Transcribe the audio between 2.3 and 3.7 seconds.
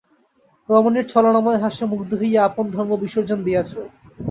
আপন ধর্ম বিসর্জন দিয়াছ।